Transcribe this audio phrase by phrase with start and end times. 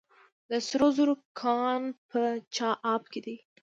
[0.49, 2.21] د سرو زرو کان په
[2.55, 3.37] چاه اب کې دی